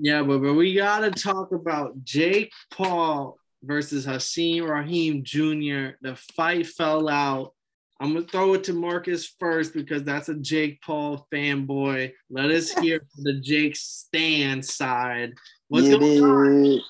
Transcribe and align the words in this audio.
Yeah, 0.00 0.22
but, 0.22 0.38
but 0.42 0.54
we 0.54 0.74
gotta 0.74 1.10
talk 1.10 1.52
about 1.52 2.04
Jake 2.04 2.52
Paul 2.70 3.36
versus 3.62 4.06
Hasim 4.06 4.68
Rahim 4.68 5.24
Jr. 5.24 5.96
The 6.00 6.16
fight 6.36 6.66
fell 6.66 7.08
out. 7.08 7.52
I'm 8.00 8.14
gonna 8.14 8.26
throw 8.26 8.54
it 8.54 8.62
to 8.64 8.72
Marcus 8.72 9.26
first 9.40 9.74
because 9.74 10.04
that's 10.04 10.28
a 10.28 10.36
Jake 10.36 10.80
Paul 10.82 11.26
fanboy. 11.32 12.12
Let 12.30 12.50
us 12.50 12.70
hear 12.78 13.00
from 13.00 13.24
the 13.24 13.40
Jake 13.40 13.74
stand 13.74 14.64
side. 14.64 15.32
What's 15.66 15.88
Yeah, 15.88 15.98
going 15.98 16.24
on? 16.24 16.80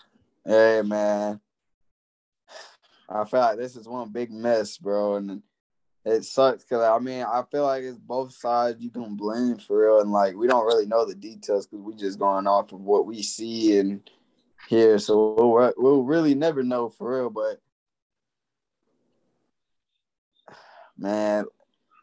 Hey 0.44 0.82
man, 0.82 1.40
I 3.08 3.24
feel 3.24 3.40
like 3.40 3.56
this 3.58 3.74
is 3.74 3.88
one 3.88 4.10
big 4.10 4.30
mess, 4.30 4.76
bro, 4.76 5.16
and 5.16 5.42
it 6.04 6.24
sucks 6.24 6.64
because 6.64 6.82
I 6.82 6.98
mean 6.98 7.22
I 7.22 7.42
feel 7.50 7.64
like 7.64 7.82
it's 7.82 7.98
both 7.98 8.32
sides 8.32 8.82
you 8.82 8.90
can 8.90 9.16
blame 9.16 9.58
for 9.58 9.82
real, 9.82 10.00
and 10.00 10.12
like 10.12 10.34
we 10.34 10.46
don't 10.46 10.66
really 10.66 10.86
know 10.86 11.04
the 11.04 11.14
details 11.14 11.66
because 11.66 11.84
we're 11.84 11.96
just 11.96 12.18
going 12.18 12.46
off 12.46 12.72
of 12.72 12.80
what 12.80 13.06
we 13.06 13.22
see 13.22 13.78
and 13.78 14.08
hear, 14.68 14.98
so 14.98 15.34
we'll 15.34 15.72
we'll 15.76 16.02
really 16.02 16.34
never 16.34 16.62
know 16.62 16.88
for 16.88 17.16
real. 17.16 17.30
But 17.30 17.60
man, 20.98 21.44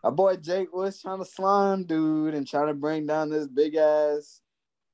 my 0.03 0.09
boy 0.11 0.35
Jake 0.37 0.73
was 0.73 1.01
trying 1.01 1.19
to 1.19 1.25
slime 1.25 1.85
dude 1.85 2.33
and 2.33 2.47
trying 2.47 2.67
to 2.67 2.73
bring 2.73 3.05
down 3.07 3.29
this 3.29 3.47
big 3.47 3.75
ass 3.75 4.41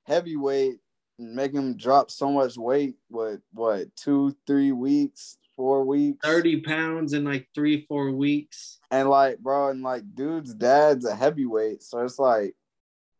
heavyweight 0.05 0.79
and 1.19 1.35
make 1.35 1.53
him 1.53 1.75
drop 1.77 2.11
so 2.11 2.31
much 2.31 2.57
weight. 2.57 2.95
What 3.09 3.39
what 3.51 3.95
two 3.95 4.35
three 4.47 4.71
weeks 4.71 5.37
four 5.55 5.83
weeks. 5.83 6.19
30 6.23 6.61
pounds 6.61 7.13
in 7.13 7.23
like 7.23 7.47
three, 7.53 7.85
four 7.85 8.11
weeks. 8.11 8.79
and 8.91 9.09
like 9.09 9.39
bro 9.39 9.69
and 9.69 9.81
like 9.83 10.03
dude's 10.15 10.53
dad's 10.53 11.05
a 11.05 11.15
heavyweight 11.15 11.81
so 11.83 11.99
it's 11.99 12.19
like 12.19 12.55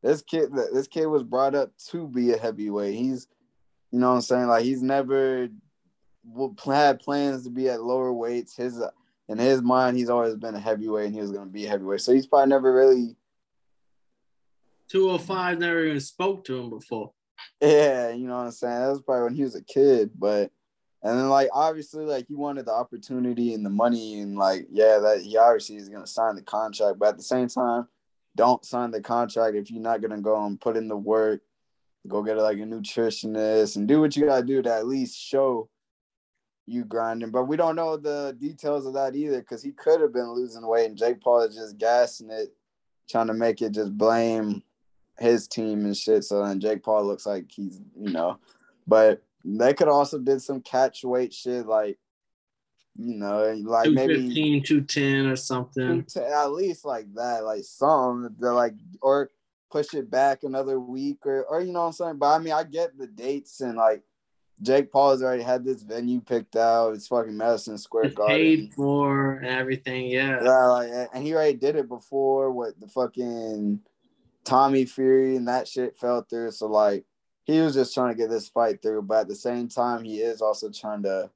this 0.04 0.22
kid 0.22 0.50
this 0.74 0.88
kid 0.88 1.06
was 1.06 1.24
brought 1.24 1.54
up 1.56 1.72
to 1.90 2.08
be 2.08 2.32
a 2.32 2.38
heavyweight. 2.38 2.96
He's 2.96 3.28
you 3.92 4.00
know 4.00 4.10
what 4.10 4.16
i'm 4.16 4.22
saying? 4.22 4.48
Like 4.48 4.64
he's 4.64 4.82
never 4.82 5.50
had 6.66 7.00
plans 7.00 7.44
to 7.44 7.50
be 7.50 7.70
at 7.70 7.84
lower 7.84 8.12
weights. 8.14 8.56
His 8.56 8.82
in 9.30 9.38
his 9.38 9.62
mind 9.62 9.98
he's 9.98 10.10
always 10.10 10.36
been 10.36 10.56
a 10.56 10.60
heavyweight 10.60 11.06
and 11.08 11.14
he 11.16 11.22
was 11.22 11.32
going 11.32 11.46
to 11.46 11.52
be 11.54 11.66
a 11.66 11.70
heavyweight. 11.70 12.02
So 12.02 12.14
he's 12.14 12.26
probably 12.28 12.50
never 12.50 12.74
really 12.74 13.16
205 14.90 15.60
never 15.60 15.86
even 15.86 16.00
spoke 16.00 16.44
to 16.46 16.58
him 16.60 16.70
before. 16.70 17.12
yeah 17.62 18.10
you 18.10 18.28
know 18.28 18.38
what 18.38 18.46
i'm 18.46 18.52
saying? 18.52 18.80
That 18.82 18.90
was 18.90 19.02
probably 19.02 19.24
when 19.24 19.36
he 19.36 19.44
was 19.44 19.56
a 19.56 19.64
kid 19.64 20.12
but 20.18 20.52
and 21.04 21.18
then 21.18 21.30
like 21.30 21.50
obviously 21.54 22.06
like 22.06 22.28
he 22.28 22.36
wanted 22.36 22.66
the 22.66 22.74
opportunity 22.74 23.54
and 23.54 23.66
the 23.66 23.70
money 23.70 24.20
and 24.20 24.38
like 24.38 24.68
yeah 24.72 25.00
that 25.00 25.22
he 25.22 25.38
obviously 25.38 25.78
is 25.78 25.90
gonna 25.90 26.08
sign 26.08 26.36
the 26.36 26.42
contract, 26.42 27.00
but 27.00 27.10
at 27.10 27.18
the 27.18 27.24
same 27.24 27.48
time, 27.48 27.88
don't 28.36 28.64
sign 28.66 28.92
the 28.92 29.02
contract 29.02 29.56
if 29.56 29.72
you're 29.72 29.82
not 29.82 30.02
gonna 30.02 30.22
go 30.22 30.46
and 30.46 30.62
put 30.62 30.78
in 30.78 30.88
the 30.88 30.98
work, 30.98 31.42
go 32.08 32.22
get 32.24 32.38
like 32.38 32.58
a 32.58 32.62
nutritionist 32.62 33.76
and 33.76 33.88
do 33.88 34.00
what 34.00 34.16
you 34.16 34.26
gotta 34.26 34.46
do 34.46 34.62
to 34.62 34.74
at 34.74 34.88
least 34.88 35.18
show 35.18 35.70
you 36.68 36.86
grinding. 36.86 37.32
But 37.32 37.46
we 37.46 37.58
don't 37.58 37.76
know 37.76 37.98
the 37.98 38.36
details 38.40 38.86
of 38.86 38.94
that 38.94 39.16
either 39.16 39.40
because 39.40 39.64
he 39.64 39.72
could 39.72 40.02
have 40.02 40.14
been 40.14 40.32
losing 40.32 40.66
weight 40.66 40.86
and 40.86 40.98
Jake 40.98 41.22
Paul 41.22 41.42
is 41.42 41.56
just 41.56 41.78
gassing 41.78 42.30
it, 42.30 42.54
trying 43.10 43.28
to 43.28 43.34
make 43.34 43.62
it 43.62 43.72
just 43.72 43.98
blame 43.98 44.62
his 45.18 45.48
team 45.48 45.86
and 45.86 45.98
shit. 45.98 46.24
So 46.24 46.46
then 46.46 46.60
Jake 46.60 46.84
Paul 46.84 47.06
looks 47.06 47.26
like 47.26 47.46
he's 47.50 47.82
you 48.00 48.12
know, 48.12 48.38
but 48.88 49.24
they 49.44 49.74
could 49.74 49.88
also 49.88 50.20
did 50.20 50.42
some 50.42 50.62
catch 50.62 51.04
weight 51.04 51.34
shit 51.34 51.66
like 51.66 51.98
you 52.98 53.16
know 53.16 53.54
like 53.64 53.90
maybe 53.90 54.16
215, 54.16 54.64
210 54.64 55.26
or 55.28 55.36
something. 55.36 56.04
to 56.06 56.26
at 56.26 56.52
least 56.52 56.86
like 56.86 57.12
that 57.16 57.44
like 57.44 57.64
some 57.64 58.36
they're 58.40 58.54
like 58.54 58.74
or 59.02 59.30
push 59.72 59.94
it 59.94 60.12
back 60.12 60.44
another 60.44 60.80
week 60.80 61.26
or 61.26 61.44
or 61.46 61.62
you 61.62 61.72
know 61.72 61.82
what 61.82 61.88
I'm 61.88 61.94
saying 61.94 62.18
but 62.18 62.36
I 62.36 62.40
mean 62.40 62.54
I 62.54 62.64
get 62.64 62.98
the 62.98 63.08
dates 63.08 63.62
and 63.62 63.78
like 63.78 64.04
Jake 64.62 64.92
Paul 64.92 65.12
has 65.12 65.24
already 65.24 65.42
had 65.42 65.64
this 65.64 65.82
venue 65.82 66.20
picked 66.20 66.58
out 66.58 66.94
it's 66.94 67.08
fucking 67.08 67.38
Madison 67.38 67.78
Square 67.78 68.06
It's 68.06 68.16
Garden 68.16 68.36
paid 68.38 68.74
for 68.74 69.36
and 69.36 69.48
everything. 69.48 70.08
Yeah. 70.08 70.44
yeah 70.44 70.66
like 70.66 70.92
and 71.14 71.24
he 71.24 71.34
already 71.34 71.58
did 71.58 71.78
it 71.78 71.88
before 71.88 72.52
with 72.52 72.78
the 72.80 72.88
fucking 72.90 73.80
Tommy 74.44 74.86
Fury 74.86 75.38
and 75.38 75.48
that 75.48 75.68
shit 75.68 75.98
fell 75.98 76.24
through 76.30 76.52
so 76.52 76.68
like 76.68 77.06
he 77.44 77.60
was 77.60 77.74
just 77.74 77.94
trying 77.94 78.12
to 78.14 78.18
get 78.18 78.30
this 78.30 78.50
fight 78.50 78.82
through, 78.82 79.02
but 79.04 79.22
at 79.22 79.28
the 79.28 79.36
same 79.36 79.68
time, 79.68 80.04
he 80.04 80.20
is 80.22 80.42
also 80.42 80.70
trying 80.70 81.04
to, 81.04 81.30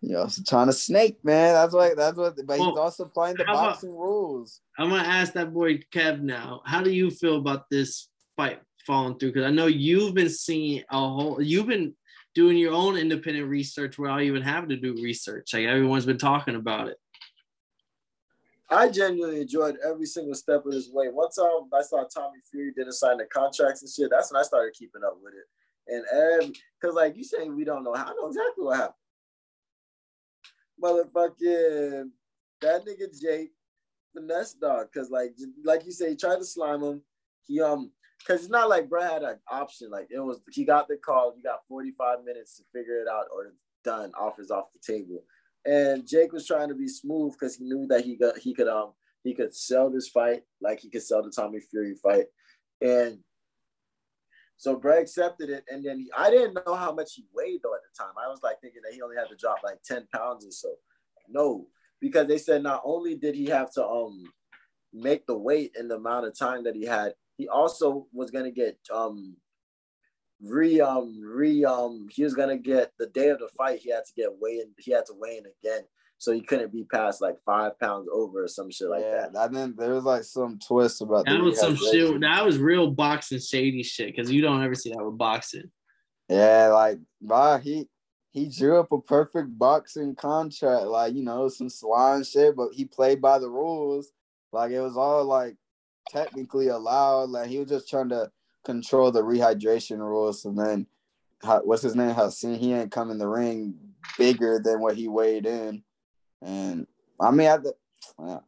you 0.00 0.12
know, 0.12 0.28
trying 0.46 0.66
to 0.66 0.72
snake, 0.72 1.18
man. 1.24 1.54
That's 1.54 1.74
what 1.74 1.96
that's 1.96 2.16
what. 2.16 2.36
But 2.46 2.58
he's 2.58 2.76
also 2.76 3.06
playing 3.06 3.36
the 3.36 3.44
how 3.44 3.52
about- 3.52 3.64
boxing 3.72 3.96
rules. 3.96 4.60
I'm 4.78 4.90
gonna 4.90 5.02
ask 5.02 5.32
that 5.34 5.52
boy 5.52 5.78
Kev 5.92 6.20
now. 6.20 6.62
How 6.64 6.82
do 6.82 6.90
you 6.90 7.10
feel 7.10 7.36
about 7.36 7.68
this 7.70 8.08
fight 8.36 8.60
falling 8.86 9.18
through? 9.18 9.32
Because 9.32 9.46
I 9.46 9.50
know 9.50 9.66
you've 9.66 10.14
been 10.14 10.30
seeing 10.30 10.82
a 10.90 10.98
whole. 10.98 11.40
You've 11.42 11.66
been 11.66 11.94
doing 12.34 12.58
your 12.58 12.74
own 12.74 12.96
independent 12.98 13.48
research 13.48 13.96
without 13.96 14.20
even 14.20 14.42
having 14.42 14.68
to 14.68 14.76
do 14.76 14.94
research. 15.02 15.54
Like 15.54 15.64
everyone's 15.64 16.04
been 16.06 16.18
talking 16.18 16.54
about 16.56 16.88
it. 16.88 16.98
I 18.68 18.88
genuinely 18.88 19.42
enjoyed 19.42 19.76
every 19.84 20.06
single 20.06 20.34
step 20.34 20.66
of 20.66 20.72
this 20.72 20.88
way. 20.90 21.08
Once 21.08 21.38
um, 21.38 21.68
I 21.72 21.82
saw 21.82 22.04
Tommy 22.04 22.40
Fury 22.50 22.72
didn't 22.76 22.94
sign 22.94 23.18
the 23.18 23.26
contracts 23.26 23.82
and 23.82 23.90
shit, 23.90 24.10
that's 24.10 24.32
when 24.32 24.40
I 24.40 24.44
started 24.44 24.74
keeping 24.74 25.02
up 25.04 25.18
with 25.22 25.34
it. 25.34 25.44
And 25.88 26.56
cause 26.82 26.94
like 26.94 27.16
you 27.16 27.22
saying, 27.22 27.54
we 27.54 27.64
don't 27.64 27.84
know. 27.84 27.94
How 27.94 28.06
I 28.06 28.14
know 28.14 28.26
exactly 28.26 28.64
what 28.64 28.76
happened. 28.76 28.94
Motherfucking 30.82 32.10
that 32.60 32.84
nigga 32.84 33.20
Jake 33.20 33.52
finesse 34.12 34.54
dog, 34.54 34.88
cause 34.92 35.10
like 35.10 35.36
like 35.64 35.86
you 35.86 35.92
say, 35.92 36.10
he 36.10 36.16
tried 36.16 36.38
to 36.38 36.44
slime 36.44 36.82
him. 36.82 37.02
He 37.46 37.60
um, 37.60 37.92
cause 38.26 38.40
it's 38.40 38.48
not 38.48 38.68
like 38.68 38.88
Brad 38.88 39.12
had 39.12 39.22
an 39.22 39.38
option. 39.48 39.90
Like 39.90 40.08
it 40.10 40.18
was, 40.18 40.40
he 40.50 40.64
got 40.64 40.88
the 40.88 40.96
call. 40.96 41.34
You 41.36 41.42
got 41.44 41.66
forty 41.68 41.92
five 41.92 42.24
minutes 42.24 42.56
to 42.56 42.64
figure 42.74 43.00
it 43.00 43.08
out, 43.08 43.26
or 43.32 43.52
done. 43.84 44.10
Offers 44.18 44.50
off 44.50 44.72
the 44.72 44.80
table. 44.80 45.22
And 45.66 46.06
Jake 46.06 46.32
was 46.32 46.46
trying 46.46 46.68
to 46.68 46.74
be 46.74 46.88
smooth 46.88 47.32
because 47.32 47.56
he 47.56 47.64
knew 47.64 47.86
that 47.88 48.04
he 48.04 48.16
got 48.16 48.38
he 48.38 48.54
could 48.54 48.68
um 48.68 48.92
he 49.24 49.34
could 49.34 49.54
sell 49.54 49.90
this 49.90 50.08
fight 50.08 50.42
like 50.60 50.80
he 50.80 50.88
could 50.88 51.02
sell 51.02 51.22
the 51.22 51.30
Tommy 51.30 51.58
Fury 51.58 51.94
fight, 51.94 52.26
and 52.80 53.18
so 54.56 54.76
Brad 54.76 55.02
accepted 55.02 55.50
it. 55.50 55.64
And 55.68 55.84
then 55.84 55.98
he, 55.98 56.10
I 56.16 56.30
didn't 56.30 56.54
know 56.54 56.74
how 56.74 56.92
much 56.94 57.14
he 57.14 57.24
weighed 57.34 57.60
though 57.62 57.74
at 57.74 57.80
the 57.82 58.04
time. 58.04 58.14
I 58.22 58.28
was 58.28 58.40
like 58.42 58.60
thinking 58.60 58.80
that 58.84 58.94
he 58.94 59.02
only 59.02 59.16
had 59.16 59.28
to 59.28 59.36
drop 59.36 59.58
like 59.62 59.82
ten 59.82 60.06
pounds 60.14 60.46
or 60.46 60.50
so. 60.50 60.74
No, 61.28 61.66
because 62.00 62.28
they 62.28 62.38
said 62.38 62.62
not 62.62 62.82
only 62.84 63.16
did 63.16 63.34
he 63.34 63.46
have 63.46 63.72
to 63.72 63.86
um 63.86 64.24
make 64.92 65.26
the 65.26 65.36
weight 65.36 65.72
in 65.78 65.88
the 65.88 65.96
amount 65.96 66.26
of 66.26 66.38
time 66.38 66.64
that 66.64 66.76
he 66.76 66.84
had, 66.84 67.14
he 67.36 67.48
also 67.48 68.06
was 68.12 68.30
gonna 68.30 68.50
get 68.50 68.78
um 68.92 69.36
re 70.42 70.80
um 70.80 71.18
re 71.22 71.64
um 71.64 72.06
he 72.10 72.22
was 72.22 72.34
gonna 72.34 72.58
get 72.58 72.92
the 72.98 73.06
day 73.08 73.28
of 73.28 73.38
the 73.38 73.48
fight 73.56 73.80
he 73.82 73.90
had 73.90 74.04
to 74.04 74.12
get 74.14 74.28
weigh 74.40 74.58
in 74.58 74.66
he 74.78 74.92
had 74.92 75.06
to 75.06 75.14
weigh 75.18 75.38
in 75.38 75.44
again 75.62 75.82
so 76.18 76.32
he 76.32 76.40
couldn't 76.40 76.72
be 76.72 76.84
past 76.84 77.20
like 77.20 77.36
five 77.44 77.78
pounds 77.78 78.08
over 78.12 78.44
or 78.44 78.48
some 78.48 78.70
shit 78.70 78.88
like 78.88 79.02
yeah, 79.02 79.26
that. 79.32 79.46
and 79.48 79.56
then 79.56 79.74
there 79.76 79.92
was 79.94 80.04
like 80.04 80.24
some 80.24 80.58
twist 80.58 81.02
about 81.02 81.26
That 81.26 81.38
the 81.38 81.44
was 81.44 81.60
some 81.60 81.76
rehydration. 81.76 82.12
shit. 82.12 82.20
That 82.22 82.44
was 82.44 82.58
real 82.58 82.90
boxing 82.90 83.38
shady 83.38 83.82
shit. 83.82 84.14
Because 84.14 84.30
you 84.30 84.40
don't 84.40 84.62
ever 84.64 84.74
see 84.74 84.90
that 84.90 85.04
with 85.04 85.18
boxing. 85.18 85.70
Yeah, 86.28 86.68
like 86.68 86.98
bro, 87.20 87.58
he 87.58 87.86
he 88.32 88.48
drew 88.48 88.78
up 88.80 88.92
a 88.92 89.00
perfect 89.00 89.58
boxing 89.58 90.14
contract, 90.14 90.86
like 90.86 91.14
you 91.14 91.22
know, 91.22 91.48
some 91.48 91.68
slime 91.68 92.24
shit, 92.24 92.56
but 92.56 92.70
he 92.72 92.86
played 92.86 93.20
by 93.20 93.38
the 93.38 93.50
rules. 93.50 94.10
Like 94.52 94.70
it 94.72 94.80
was 94.80 94.96
all 94.96 95.24
like 95.24 95.56
technically 96.08 96.68
allowed. 96.68 97.28
Like 97.30 97.48
he 97.48 97.58
was 97.58 97.68
just 97.68 97.90
trying 97.90 98.08
to 98.08 98.30
control 98.66 99.10
the 99.10 99.22
rehydration 99.22 99.98
rules. 99.98 100.44
And 100.44 100.58
then 100.58 100.86
what's 101.64 101.82
his 101.82 101.94
name? 101.94 102.14
Hassan, 102.14 102.56
he 102.56 102.72
ain't 102.74 102.90
come 102.92 103.10
in 103.10 103.18
the 103.18 103.28
ring 103.28 103.74
bigger 104.18 104.60
than 104.62 104.80
what 104.80 104.96
he 104.96 105.08
weighed 105.08 105.46
in. 105.46 105.82
And 106.42 106.86
I 107.18 107.30
mean, 107.30 107.48
I, 107.48 107.58
well, 108.18 108.44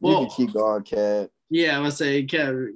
you 0.00 0.08
Well- 0.08 0.26
can 0.26 0.30
keep 0.36 0.52
going, 0.54 0.82
Cat. 0.84 1.30
Yeah, 1.50 1.76
I'm 1.76 1.82
gonna 1.82 1.90
say 1.92 2.24
Kev. 2.24 2.68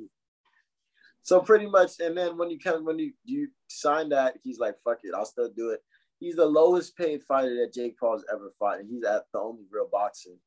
So 1.23 1.41
pretty 1.41 1.67
much, 1.67 1.99
and 1.99 2.17
then 2.17 2.37
when 2.37 2.51
you 2.51 2.59
come 2.59 2.85
when 2.85 2.99
you 2.99 3.13
you 3.25 3.49
sign 3.69 4.11
that, 4.11 4.37
he's 4.45 4.59
like, 4.59 4.79
"Fuck 4.85 4.99
it, 5.03 5.15
I'll 5.15 5.25
still 5.25 5.51
do 5.51 5.71
it." 5.71 5.83
He's 6.21 6.37
the 6.37 6.47
lowest 6.47 6.97
paid 6.97 7.23
fighter 7.25 7.55
that 7.57 7.73
Jake 7.73 7.99
Paul's 7.99 8.25
ever 8.33 8.51
fought, 8.59 8.79
and 8.81 8.89
he's 8.89 9.03
at 9.03 9.25
the 9.33 9.39
only 9.41 9.65
real 9.71 9.89
boxing. 9.91 10.39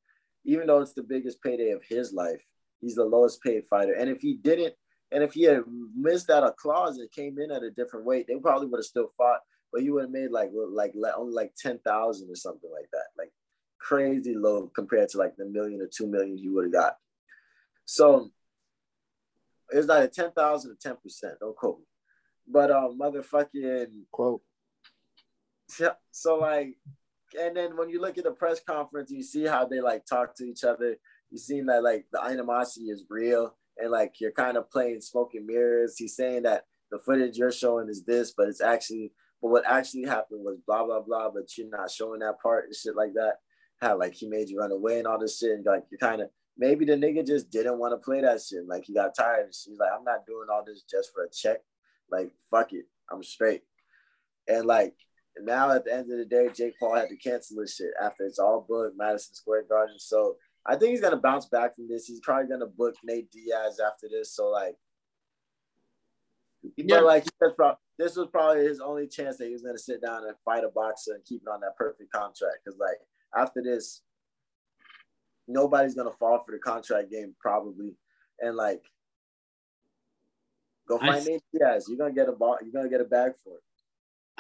Even 0.46 0.68
though 0.68 0.80
it's 0.82 0.94
the 0.94 1.04
biggest 1.04 1.42
payday 1.42 1.72
of 1.72 1.84
his 1.84 2.14
life, 2.14 2.44
he's 2.82 2.96
the 2.96 3.04
lowest 3.04 3.42
paid 3.42 3.66
fighter. 3.68 3.94
And 3.94 4.10
if 4.10 4.22
he 4.22 4.36
didn't, 4.36 4.76
and 5.12 5.24
if 5.24 5.34
he 5.34 5.44
had 5.44 5.64
missed 5.96 6.30
out 6.30 6.44
a 6.44 6.52
clause 6.52 6.98
and 6.98 7.12
came 7.12 7.40
in 7.40 7.52
at 7.52 7.64
a 7.64 7.72
different 7.72 8.06
weight, 8.06 8.28
they 8.28 8.36
probably 8.36 8.68
would 8.68 8.80
have 8.80 8.86
still 8.86 9.10
fought, 9.18 9.40
but 9.72 9.82
he 9.82 9.90
would 9.90 10.04
have 10.04 10.12
made 10.12 10.32
like 10.32 10.52
like 10.54 10.94
like 10.96 11.14
only 11.18 11.34
like 11.34 11.54
ten 11.56 11.80
thousand 11.80 12.30
or 12.30 12.36
something 12.36 12.70
like 12.72 12.90
that, 12.92 13.08
like 13.18 13.32
crazy 13.80 14.36
low 14.36 14.68
compared 14.76 15.10
to 15.10 15.18
like 15.18 15.36
the 15.38 15.46
million 15.46 15.82
or 15.82 15.90
two 15.92 16.08
million 16.08 16.38
he 16.38 16.50
would 16.50 16.66
have 16.66 16.74
got. 16.74 16.98
So 17.86 18.30
it 19.74 19.78
was 19.78 19.90
either 19.90 20.08
ten 20.08 20.32
thousand 20.32 20.72
or 20.72 20.78
ten 20.82 20.98
percent. 21.02 21.40
Don't 21.40 21.56
quote 21.56 21.80
me. 21.80 21.86
But 22.48 22.72
um, 22.72 22.98
motherfucking 23.00 23.88
Quote. 24.12 24.42
yeah, 25.80 25.90
so 26.12 26.38
like, 26.38 26.76
and 27.40 27.56
then 27.56 27.78
when 27.78 27.90
you 27.90 28.02
look 28.02 28.18
at 28.18 28.24
the 28.24 28.32
press 28.32 28.60
conference, 28.60 29.12
you 29.12 29.22
see 29.22 29.46
how 29.46 29.66
they 29.66 29.82
like 29.82 30.06
talk 30.06 30.36
to 30.36 30.46
each 30.46 30.64
other. 30.64 30.98
You 31.30 31.38
see 31.38 31.62
that 31.62 31.84
like 31.84 32.06
the 32.12 32.24
animosity 32.24 32.88
is 32.88 33.06
real, 33.08 33.56
and 33.80 33.92
like 33.92 34.16
you're 34.20 34.32
kind 34.32 34.58
of 34.58 34.70
playing 34.70 35.02
smoke 35.02 35.32
and 35.34 35.46
mirrors. 35.46 35.96
He's 35.98 36.16
saying 36.16 36.44
that 36.44 36.66
the 36.92 37.00
footage 37.00 37.38
you're 37.38 37.52
showing 37.52 37.90
is 37.90 38.04
this, 38.04 38.34
but 38.36 38.48
it's 38.48 38.62
actually, 38.62 39.12
but 39.42 39.50
what 39.50 39.64
actually 39.68 40.04
happened 40.04 40.44
was 40.44 40.58
blah 40.66 40.86
blah 40.86 41.02
blah, 41.02 41.30
but 41.30 41.46
you're 41.58 41.70
not 41.70 41.92
showing 41.92 42.20
that 42.20 42.42
part 42.42 42.66
and 42.66 42.76
shit 42.76 42.96
like 42.96 43.14
that. 43.14 43.36
How 43.82 43.98
like 43.98 44.14
he 44.14 44.28
made 44.28 44.50
you 44.50 44.60
run 44.60 44.72
away 44.72 44.98
and 44.98 45.08
all 45.08 45.20
this 45.20 45.40
shit, 45.40 45.52
and 45.52 45.66
like 45.66 45.84
you're 45.90 46.00
kind 46.00 46.22
of 46.22 46.30
maybe 46.58 46.86
the 46.86 46.94
nigga 46.94 47.26
just 47.26 47.50
didn't 47.50 47.80
want 47.80 47.94
to 47.94 47.98
play 48.04 48.22
that 48.22 48.42
shit. 48.42 48.68
Like 48.68 48.84
he 48.86 48.94
got 48.94 49.16
tired. 49.16 49.54
She's 49.54 49.78
like, 49.80 49.92
I'm 49.98 50.04
not 50.04 50.26
doing 50.26 50.48
all 50.52 50.64
this 50.66 50.84
just 50.90 51.12
for 51.14 51.24
a 51.24 51.30
check. 51.32 51.60
Like 52.12 52.32
fuck 52.52 52.74
it, 52.74 52.86
I'm 53.12 53.24
straight. 53.24 53.62
And 54.48 54.66
like 54.66 54.96
now 55.42 55.72
at 55.72 55.86
the 55.86 55.94
end 55.94 56.12
of 56.12 56.18
the 56.18 56.26
day, 56.26 56.50
Jake 56.54 56.74
Paul 56.80 56.96
had 56.96 57.10
to 57.10 57.16
cancel 57.16 57.58
this 57.62 57.76
shit 57.76 57.92
after 58.02 58.26
it's 58.26 58.40
all 58.40 58.66
booked 58.68 58.98
Madison 58.98 59.36
Square 59.36 59.66
Garden. 59.70 59.96
So 60.00 60.36
I 60.66 60.76
think 60.76 60.92
he's 60.92 61.02
gonna 61.02 61.18
bounce 61.18 61.46
back 61.46 61.76
from 61.76 61.88
this. 61.88 62.06
He's 62.06 62.20
probably 62.20 62.50
gonna 62.50 62.68
book 62.68 62.96
Nate 63.04 63.32
Diaz 63.32 63.80
after 63.86 64.08
this. 64.10 64.34
So 64.36 64.50
like, 64.50 64.76
yeah. 66.78 66.98
but 66.98 67.06
like 67.06 67.26
this 67.98 68.16
was 68.16 68.28
probably 68.32 68.64
his 68.64 68.80
only 68.80 69.08
chance 69.08 69.38
that 69.38 69.48
he 69.48 69.54
was 69.54 69.62
gonna 69.62 69.78
sit 69.78 70.02
down 70.02 70.26
and 70.26 70.36
fight 70.46 70.64
a 70.64 70.70
boxer 70.70 71.14
and 71.14 71.26
keep 71.26 71.42
it 71.42 71.50
on 71.50 71.62
that 71.62 71.76
perfect 71.78 72.12
contract. 72.12 72.58
Because 72.64 72.80
like 72.80 73.00
after 73.36 73.62
this, 73.64 74.02
nobody's 75.48 75.96
gonna 75.96 76.12
fall 76.20 76.40
for 76.46 76.52
the 76.52 76.60
contract 76.60 77.12
game 77.12 77.36
probably, 77.40 77.96
and 78.40 78.56
like, 78.56 78.84
go 80.88 80.98
find 80.98 81.26
Nate 81.26 81.44
Diaz. 81.54 81.86
You're 81.88 81.98
gonna 81.98 82.14
get 82.14 82.30
a 82.30 82.34
ball. 82.34 82.58
You're 82.62 82.74
gonna 82.74 82.90
get 82.90 83.02
a 83.02 83.06
bag 83.06 83.34
for 83.44 83.56
it. 83.56 83.64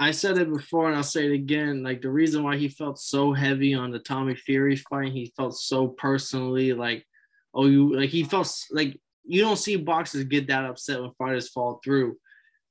I 0.01 0.11
said 0.11 0.37
it 0.37 0.49
before 0.49 0.87
and 0.87 0.95
I'll 0.95 1.03
say 1.03 1.25
it 1.25 1.33
again. 1.33 1.83
Like 1.83 2.01
the 2.01 2.09
reason 2.09 2.41
why 2.41 2.55
he 2.55 2.69
felt 2.69 2.99
so 2.99 3.33
heavy 3.33 3.73
on 3.73 3.91
the 3.91 3.99
Tommy 3.99 4.33
Fury 4.33 4.77
fight, 4.77 5.11
he 5.11 5.33
felt 5.35 5.57
so 5.57 5.89
personally 5.89 6.71
like, 6.71 7.05
oh, 7.53 7.65
you 7.65 7.93
like 7.93 8.09
he 8.09 8.23
felt 8.23 8.49
like 8.71 8.97
you 9.25 9.41
don't 9.41 9.57
see 9.57 9.75
boxers 9.75 10.23
get 10.23 10.47
that 10.47 10.63
upset 10.63 11.01
when 11.01 11.11
fighters 11.11 11.49
fall 11.49 11.81
through. 11.83 12.15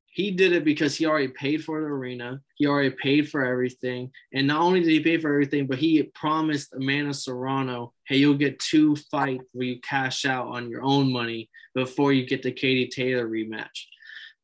He 0.06 0.30
did 0.30 0.54
it 0.54 0.64
because 0.64 0.96
he 0.96 1.04
already 1.04 1.28
paid 1.28 1.62
for 1.62 1.82
the 1.82 1.86
arena. 1.86 2.40
He 2.54 2.66
already 2.66 2.90
paid 2.90 3.28
for 3.28 3.44
everything. 3.44 4.10
And 4.32 4.46
not 4.46 4.62
only 4.62 4.80
did 4.80 4.88
he 4.88 5.00
pay 5.00 5.18
for 5.18 5.30
everything, 5.30 5.66
but 5.66 5.78
he 5.78 6.02
promised 6.14 6.72
Amanda 6.74 7.12
Serrano, 7.12 7.92
hey, 8.06 8.16
you'll 8.16 8.34
get 8.34 8.58
two 8.58 8.96
fights 9.10 9.44
where 9.52 9.66
you 9.66 9.80
cash 9.82 10.24
out 10.24 10.48
on 10.48 10.70
your 10.70 10.82
own 10.82 11.12
money 11.12 11.50
before 11.74 12.14
you 12.14 12.26
get 12.26 12.42
the 12.42 12.50
Katie 12.50 12.88
Taylor 12.88 13.28
rematch. 13.28 13.84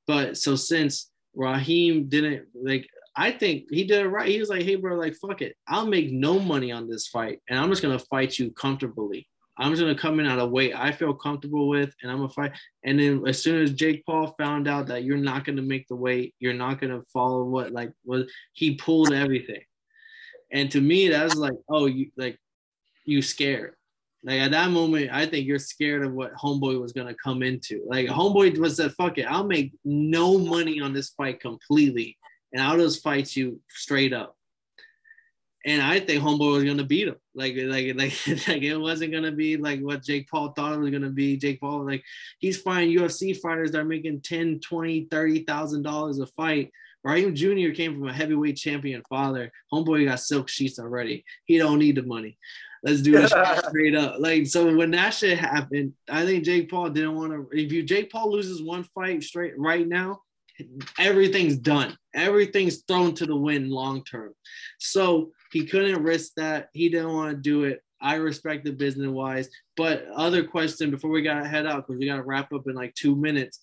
But 0.06 0.36
so 0.36 0.54
since 0.54 1.10
Raheem 1.34 2.08
didn't 2.08 2.46
like. 2.54 2.88
I 3.16 3.30
think 3.30 3.66
he 3.70 3.84
did 3.84 4.00
it 4.04 4.08
right. 4.08 4.28
He 4.28 4.40
was 4.40 4.48
like, 4.48 4.62
"Hey, 4.62 4.76
bro, 4.76 4.96
like 4.96 5.14
fuck 5.14 5.42
it. 5.42 5.56
I'll 5.68 5.86
make 5.86 6.10
no 6.10 6.38
money 6.38 6.72
on 6.72 6.88
this 6.88 7.08
fight, 7.08 7.40
and 7.48 7.58
I'm 7.58 7.70
just 7.70 7.82
gonna 7.82 7.98
fight 7.98 8.38
you 8.38 8.52
comfortably. 8.52 9.28
I'm 9.56 9.70
just 9.70 9.82
gonna 9.82 9.94
come 9.94 10.18
in 10.18 10.26
at 10.26 10.40
a 10.40 10.46
weight 10.46 10.74
I 10.74 10.90
feel 10.90 11.14
comfortable 11.14 11.68
with, 11.68 11.94
and 12.02 12.10
I'm 12.10 12.18
gonna 12.18 12.28
fight." 12.28 12.52
And 12.84 12.98
then 12.98 13.22
as 13.26 13.40
soon 13.40 13.62
as 13.62 13.72
Jake 13.72 14.04
Paul 14.04 14.34
found 14.38 14.66
out 14.68 14.88
that 14.88 15.04
you're 15.04 15.16
not 15.16 15.44
gonna 15.44 15.62
make 15.62 15.86
the 15.88 15.96
weight, 15.96 16.34
you're 16.40 16.54
not 16.54 16.80
gonna 16.80 17.02
follow 17.12 17.44
what 17.44 17.72
like 17.72 17.92
what 18.04 18.26
he 18.52 18.74
pulled 18.76 19.12
everything. 19.12 19.62
And 20.50 20.70
to 20.70 20.80
me, 20.80 21.08
that's 21.08 21.34
like, 21.34 21.54
oh, 21.68 21.86
you 21.86 22.10
like 22.16 22.38
you 23.04 23.22
scared. 23.22 23.74
Like 24.24 24.40
at 24.40 24.52
that 24.52 24.70
moment, 24.70 25.10
I 25.12 25.26
think 25.26 25.46
you're 25.46 25.58
scared 25.58 26.04
of 26.04 26.14
what 26.14 26.34
Homeboy 26.34 26.80
was 26.80 26.92
gonna 26.92 27.14
come 27.22 27.42
into. 27.42 27.82
Like 27.86 28.06
Homeboy 28.06 28.56
was 28.56 28.76
said, 28.76 28.92
"Fuck 28.92 29.18
it, 29.18 29.26
I'll 29.26 29.46
make 29.46 29.72
no 29.84 30.38
money 30.38 30.80
on 30.80 30.94
this 30.94 31.10
fight 31.10 31.40
completely, 31.40 32.16
and 32.52 32.62
I'll 32.62 32.78
just 32.78 33.02
fight 33.02 33.36
you 33.36 33.60
straight 33.68 34.14
up." 34.14 34.34
And 35.66 35.82
I 35.82 36.00
think 36.00 36.22
Homeboy 36.22 36.52
was 36.52 36.64
gonna 36.64 36.84
beat 36.84 37.08
him. 37.08 37.16
Like, 37.34 37.54
like, 37.56 37.86
like, 37.96 38.48
like 38.48 38.62
it 38.62 38.78
wasn't 38.78 39.12
gonna 39.12 39.32
be 39.32 39.58
like 39.58 39.80
what 39.80 40.02
Jake 40.02 40.28
Paul 40.30 40.52
thought 40.52 40.72
it 40.72 40.78
was 40.78 40.90
gonna 40.90 41.10
be. 41.10 41.36
Jake 41.36 41.60
Paul, 41.60 41.84
like, 41.84 42.02
he's 42.38 42.60
fighting 42.60 42.96
UFC 42.96 43.38
fighters 43.38 43.72
that 43.72 43.80
are 43.80 43.84
making 43.84 44.22
10, 44.22 44.60
20, 44.60 45.08
30,000 45.10 45.82
dollars 45.82 46.18
a 46.18 46.26
fight. 46.28 46.72
Raheem 47.04 47.34
Jr. 47.34 47.74
came 47.74 47.92
from 47.92 48.08
a 48.08 48.12
heavyweight 48.14 48.56
champion 48.56 49.02
father. 49.10 49.52
Homeboy 49.70 50.06
got 50.06 50.20
silk 50.20 50.48
sheets 50.48 50.78
already. 50.78 51.24
He 51.44 51.58
don't 51.58 51.78
need 51.78 51.96
the 51.96 52.02
money. 52.02 52.38
Let's 52.84 53.00
do 53.00 53.16
it 53.16 53.28
straight 53.68 53.94
up. 53.94 54.16
Like 54.18 54.46
so, 54.46 54.76
when 54.76 54.90
that 54.90 55.10
shit 55.10 55.38
happened, 55.38 55.94
I 56.08 56.26
think 56.26 56.44
Jake 56.44 56.70
Paul 56.70 56.90
didn't 56.90 57.16
want 57.16 57.32
to. 57.32 57.48
If 57.50 57.72
you 57.72 57.82
Jake 57.82 58.12
Paul 58.12 58.30
loses 58.30 58.62
one 58.62 58.84
fight 58.84 59.22
straight 59.22 59.58
right 59.58 59.88
now, 59.88 60.20
everything's 60.98 61.56
done. 61.56 61.96
Everything's 62.14 62.82
thrown 62.82 63.14
to 63.14 63.26
the 63.26 63.34
wind 63.34 63.70
long 63.70 64.04
term. 64.04 64.34
So 64.78 65.32
he 65.50 65.64
couldn't 65.64 66.02
risk 66.02 66.32
that. 66.36 66.68
He 66.74 66.90
didn't 66.90 67.14
want 67.14 67.30
to 67.30 67.36
do 67.36 67.64
it. 67.64 67.82
I 68.02 68.16
respect 68.16 68.66
the 68.66 68.72
business 68.72 69.08
wise. 69.08 69.48
But 69.78 70.06
other 70.14 70.44
question 70.44 70.90
before 70.90 71.10
we 71.10 71.22
gotta 71.22 71.48
head 71.48 71.66
out 71.66 71.86
because 71.86 71.98
we 71.98 72.06
gotta 72.06 72.22
wrap 72.22 72.52
up 72.52 72.66
in 72.66 72.74
like 72.74 72.94
two 72.94 73.16
minutes. 73.16 73.60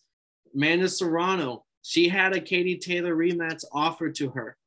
Amanda 0.55 0.89
Serrano, 0.89 1.63
she 1.83 2.09
had 2.09 2.35
a 2.35 2.41
Katie 2.41 2.79
Taylor 2.79 3.15
rematch 3.15 3.63
offered 3.71 4.15
to 4.15 4.31
her 4.31 4.57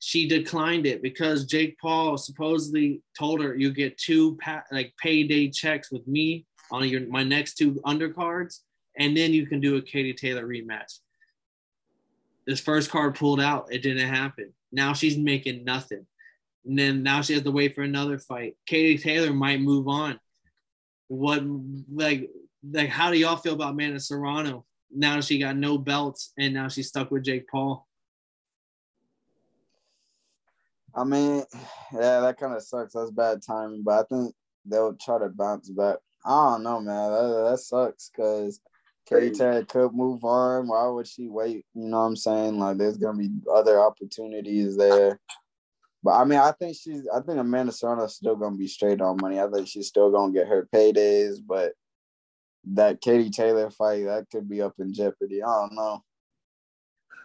she 0.00 0.26
declined 0.26 0.86
it 0.86 1.02
because 1.02 1.44
Jake 1.44 1.78
Paul 1.78 2.16
supposedly 2.16 3.02
told 3.16 3.42
her 3.42 3.54
you 3.54 3.70
get 3.70 3.98
two 3.98 4.36
pa- 4.36 4.64
like 4.72 4.94
payday 5.00 5.50
checks 5.50 5.92
with 5.92 6.06
me 6.08 6.46
on 6.72 6.88
your 6.88 7.06
my 7.06 7.22
next 7.22 7.54
two 7.54 7.74
undercards, 7.84 8.60
and 8.96 9.14
then 9.14 9.34
you 9.34 9.46
can 9.46 9.60
do 9.60 9.76
a 9.76 9.82
Katie 9.82 10.14
Taylor 10.14 10.46
rematch. 10.46 11.00
This 12.46 12.60
first 12.60 12.90
card 12.90 13.14
pulled 13.14 13.40
out, 13.40 13.68
it 13.70 13.82
didn't 13.82 14.08
happen. 14.08 14.54
Now 14.72 14.94
she's 14.94 15.18
making 15.18 15.64
nothing. 15.64 16.06
And 16.64 16.78
then 16.78 17.02
now 17.02 17.20
she 17.20 17.34
has 17.34 17.42
to 17.42 17.50
wait 17.50 17.74
for 17.74 17.82
another 17.82 18.18
fight. 18.18 18.56
Katie 18.66 18.98
Taylor 18.98 19.34
might 19.34 19.60
move 19.60 19.86
on. 19.86 20.18
What 21.08 21.42
like 21.92 22.30
like 22.72 22.88
how 22.88 23.10
do 23.10 23.18
y'all 23.18 23.36
feel 23.36 23.52
about 23.52 23.72
Amanda 23.72 24.00
Serrano? 24.00 24.64
Now 24.90 25.20
she 25.20 25.38
got 25.38 25.56
no 25.56 25.76
belts 25.76 26.32
and 26.38 26.54
now 26.54 26.68
she's 26.68 26.88
stuck 26.88 27.10
with 27.10 27.24
Jake 27.24 27.48
Paul. 27.48 27.86
I 30.94 31.04
mean, 31.04 31.44
yeah, 31.92 32.20
that 32.20 32.38
kind 32.38 32.54
of 32.54 32.62
sucks. 32.62 32.94
That's 32.94 33.10
bad 33.10 33.42
timing, 33.46 33.82
but 33.82 34.00
I 34.00 34.02
think 34.14 34.34
they'll 34.64 34.94
try 34.94 35.18
to 35.18 35.28
bounce 35.28 35.70
back. 35.70 35.96
I 36.24 36.52
don't 36.52 36.62
know, 36.62 36.80
man. 36.80 37.10
That, 37.10 37.50
that 37.50 37.58
sucks 37.58 38.10
because 38.10 38.60
Katie 39.06 39.30
Taylor 39.30 39.64
could 39.64 39.92
move 39.92 40.24
on. 40.24 40.68
Why 40.68 40.86
would 40.88 41.06
she 41.06 41.28
wait? 41.28 41.64
You 41.74 41.88
know 41.88 42.00
what 42.00 42.06
I'm 42.06 42.16
saying? 42.16 42.58
Like, 42.58 42.76
there's 42.76 42.98
gonna 42.98 43.18
be 43.18 43.30
other 43.52 43.80
opportunities 43.80 44.76
there. 44.76 45.20
But 46.02 46.12
I 46.12 46.24
mean, 46.24 46.38
I 46.38 46.52
think 46.52 46.76
she's. 46.76 47.02
I 47.14 47.20
think 47.20 47.38
Amanda 47.38 47.72
Serrano's 47.72 48.16
still 48.16 48.36
gonna 48.36 48.56
be 48.56 48.68
straight 48.68 49.00
on 49.00 49.18
money. 49.20 49.40
I 49.40 49.48
think 49.48 49.68
she's 49.68 49.88
still 49.88 50.10
gonna 50.10 50.32
get 50.32 50.48
her 50.48 50.68
paydays, 50.74 51.38
but 51.44 51.72
that 52.72 53.00
Katie 53.00 53.30
Taylor 53.30 53.70
fight 53.70 54.04
that 54.04 54.26
could 54.30 54.48
be 54.48 54.62
up 54.62 54.74
in 54.78 54.92
jeopardy. 54.92 55.42
I 55.42 55.46
don't 55.46 55.74
know. 55.74 56.02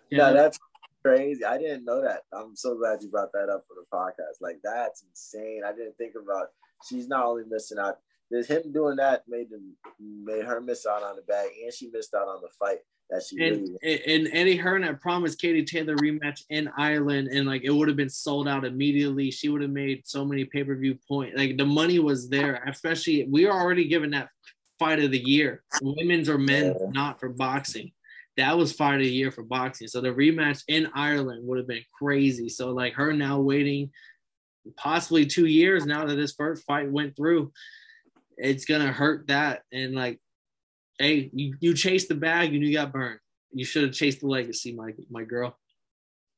Yeah, 0.10 0.32
that's 0.32 0.60
crazy. 1.06 1.46
I 1.46 1.58
didn't 1.58 1.86
know 1.86 2.02
that. 2.02 2.22
I'm 2.34 2.56
so 2.56 2.76
glad 2.76 3.02
you 3.02 3.10
brought 3.10 3.32
that 3.34 3.50
up 3.50 3.66
for 3.68 3.76
the 3.76 3.86
podcast. 3.94 4.42
Like 4.42 4.60
that's 4.64 5.04
insane. 5.04 5.62
I 5.66 5.72
didn't 5.72 5.98
think 5.98 6.14
about. 6.22 6.48
She's 6.88 7.08
not 7.08 7.26
only 7.26 7.44
missing 7.48 7.78
out. 7.80 7.98
There's 8.32 8.48
him 8.48 8.72
doing 8.74 8.96
that 8.96 9.24
made 9.28 9.52
them 9.52 9.76
made 10.00 10.46
her 10.46 10.60
miss 10.60 10.86
out 10.86 11.04
on 11.04 11.16
the 11.16 11.22
bag, 11.22 11.50
and 11.64 11.74
she 11.74 11.90
missed 11.92 12.14
out 12.16 12.28
on 12.28 12.42
the 12.42 12.50
fight 12.60 12.80
that 13.10 13.24
she. 13.24 13.44
And, 13.44 13.78
really 13.84 14.04
and, 14.16 14.30
Eddie 14.34 14.58
Hearn 14.58 14.82
had 14.82 15.00
promised 15.00 15.40
Katie 15.40 15.64
Taylor 15.64 15.96
rematch 15.98 16.42
in 16.50 16.70
Ireland, 16.76 17.28
and 17.28 17.48
like 17.48 17.64
it 17.64 17.70
would 17.70 17.88
have 17.88 17.98
been 17.98 18.10
sold 18.10 18.48
out 18.48 18.66
immediately. 18.66 19.30
She 19.30 19.50
would 19.50 19.62
have 19.62 19.72
made 19.72 20.08
so 20.08 20.26
many 20.26 20.46
pay 20.46 20.64
per 20.64 20.76
view 20.76 20.98
points. 21.08 21.38
Like 21.38 21.58
the 21.58 21.66
money 21.66 22.00
was 22.00 22.30
there. 22.30 22.64
Especially 22.68 23.28
we 23.30 23.46
are 23.46 23.60
already 23.60 23.88
given 23.88 24.10
that 24.12 24.30
fight 24.80 25.00
of 25.00 25.12
the 25.12 25.24
year, 25.24 25.64
women's 25.82 26.30
or 26.30 26.40
men's, 26.40 26.78
yeah. 26.80 26.88
not 26.90 27.20
for 27.20 27.30
boxing 27.30 27.92
that 28.38 28.58
was 28.58 28.74
fight 28.74 28.96
of 28.96 29.02
the 29.02 29.10
year 29.10 29.32
for 29.32 29.44
boxing. 29.44 29.88
So 29.88 30.02
the 30.02 30.10
rematch 30.10 30.64
in 30.68 30.90
Ireland 30.94 31.48
would 31.48 31.58
have 31.58 31.68
been 31.68 31.84
crazy. 31.98 32.50
So 32.50 32.72
like 32.72 32.94
her 32.94 33.14
now 33.14 33.40
waiting 33.40 33.92
possibly 34.78 35.26
two 35.26 35.46
years 35.46 35.86
now 35.86 36.06
that 36.06 36.16
this 36.16 36.34
first 36.34 36.66
fight 36.66 36.92
went 36.92 37.16
through, 37.16 37.52
it's 38.38 38.66
gonna 38.66 38.92
hurt 38.92 39.28
that. 39.28 39.62
And 39.72 39.94
like, 39.96 40.20
hey, 41.00 41.30
you, 41.34 41.56
you 41.60 41.74
chased 41.74 42.10
the 42.10 42.16
bag 42.16 42.54
and 42.54 42.64
you 42.64 42.74
got 42.74 42.92
burned. 42.92 43.20
You 43.54 43.64
should 43.64 43.84
have 43.84 43.94
chased 43.94 44.22
the 44.22 44.28
legacy, 44.28 44.74
my 44.74 44.94
my 45.10 45.24
girl. 45.24 45.58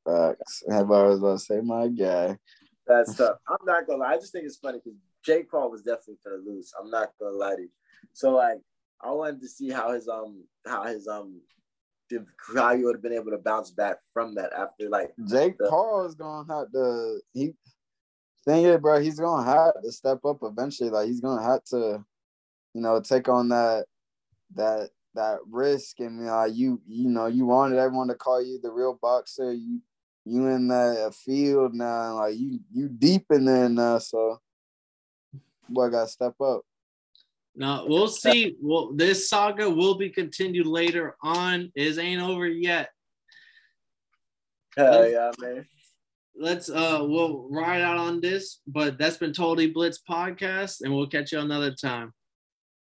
Facts. 0.06 0.64
I 0.72 0.84
was 0.84 1.20
about 1.20 1.40
to 1.40 1.40
say 1.40 1.62
my 1.62 1.88
guy. 1.88 2.38
That's 2.86 3.16
tough. 3.16 3.38
I'm 3.48 3.58
not 3.66 3.88
gonna 3.88 4.00
lie. 4.00 4.14
I 4.14 4.18
just 4.18 4.32
think 4.32 4.46
it's 4.46 4.58
funny 4.58 4.80
because 4.84 4.98
Jake 5.26 5.50
Paul 5.50 5.72
was 5.72 5.82
definitely 5.82 6.20
gonna 6.24 6.38
lose. 6.46 6.72
I'm 6.80 6.90
not 6.90 7.10
gonna 7.20 7.36
lie 7.36 7.56
to 7.56 7.62
you. 7.64 7.70
So 8.14 8.36
like 8.36 8.60
I 9.02 9.12
wanted 9.12 9.42
to 9.42 9.48
see 9.48 9.70
how 9.70 9.92
his 9.94 10.08
um 10.08 10.44
how 10.66 10.84
his 10.84 11.08
um 11.08 11.42
how 12.56 12.72
you 12.72 12.86
would 12.86 12.96
have 12.96 13.02
been 13.02 13.14
able 13.14 13.32
to 13.32 13.38
bounce 13.38 13.72
back 13.72 13.98
from 14.14 14.36
that 14.36 14.54
after 14.54 14.90
like 14.90 15.14
Jake 15.28 15.58
the, 15.58 15.68
Paul 15.70 16.06
is 16.06 16.16
gonna 16.16 16.52
have 16.54 16.72
to 16.72 17.20
he 17.34 17.54
thing 18.48 18.64
is, 18.64 18.78
bro, 18.78 19.00
he's 19.00 19.20
gonna 19.20 19.44
have 19.44 19.74
to 19.84 19.92
step 19.92 20.24
up 20.26 20.38
eventually. 20.42 20.90
Like 20.90 21.08
he's 21.08 21.20
gonna 21.20 21.44
have 21.44 21.64
to, 21.66 22.04
you 22.74 22.82
know, 22.82 23.02
take 23.02 23.28
on 23.28 23.50
that 23.50 23.86
that 24.56 24.90
that 25.16 25.40
risk 25.50 26.00
and 26.00 26.28
uh, 26.30 26.46
you 26.46 26.82
you 26.88 27.10
know 27.10 27.26
you 27.26 27.46
wanted 27.46 27.80
everyone 27.80 28.08
to 28.08 28.16
call 28.16 28.42
you 28.42 28.60
the 28.62 28.72
real 28.72 28.98
boxer. 29.02 29.52
You 29.54 29.82
you 30.26 30.48
in 30.48 30.70
the 30.70 31.14
field 31.26 31.74
now, 31.74 32.16
like 32.16 32.38
you 32.38 32.60
you 32.72 32.88
deep 32.88 33.26
in 33.32 33.46
there 33.46 33.70
now, 33.70 33.98
so 33.98 34.40
boy 35.70 35.90
gotta 35.90 36.08
step 36.08 36.40
up. 36.40 36.62
No, 37.58 37.86
we'll 37.88 38.08
see. 38.24 38.56
Well, 38.62 38.94
this 38.94 39.30
saga 39.30 39.70
will 39.70 39.96
be 39.96 40.10
continued 40.10 40.68
later 40.68 41.18
on. 41.22 41.72
It 41.76 41.98
ain't 41.98 42.22
over 42.22 42.48
yet. 42.48 42.92
Hell 44.78 45.10
yeah, 45.10 45.32
man. 45.40 45.66
Let's 46.40 46.70
uh 46.70 47.00
we'll 47.02 47.50
ride 47.50 47.82
out 47.82 47.98
on 47.98 48.22
this, 48.22 48.60
but 48.68 49.00
that's 49.00 49.18
been 49.18 49.34
Totally 49.34 49.72
Blitz 49.72 50.00
podcast, 50.08 50.82
and 50.82 50.94
we'll 50.94 51.08
catch 51.08 51.32
you 51.32 51.40
another 51.40 51.74
time. 51.74 52.14